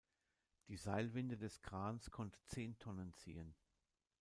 Die 0.67 0.77
Seilwinde 0.77 1.37
des 1.37 1.61
Krans 1.61 2.09
konnte 2.09 2.39
zehn 2.47 2.75
Tonnen 2.79 3.13
ziehen. 3.13 3.53